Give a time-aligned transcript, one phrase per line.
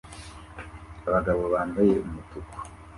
[1.07, 2.57] Abagabo bambaye umutuku